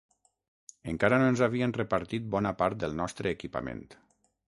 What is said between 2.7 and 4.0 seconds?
del nostre equipament.